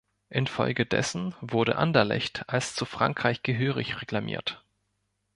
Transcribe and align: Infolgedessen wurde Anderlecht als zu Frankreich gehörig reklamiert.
Infolgedessen 0.31 1.35
wurde 1.41 1.75
Anderlecht 1.77 2.43
als 2.49 2.73
zu 2.73 2.85
Frankreich 2.85 3.43
gehörig 3.43 4.01
reklamiert. 4.01 4.65